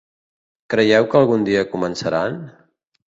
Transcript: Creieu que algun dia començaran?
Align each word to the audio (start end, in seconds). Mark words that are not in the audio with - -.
Creieu 0.73 1.05
que 1.11 1.19
algun 1.21 1.45
dia 1.49 1.63
començaran? 1.75 2.41